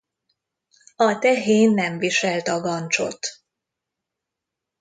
[0.95, 3.19] A tehén nem viselt agancsot.